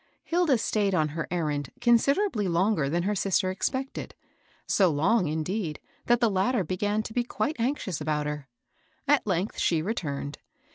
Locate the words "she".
9.59-9.83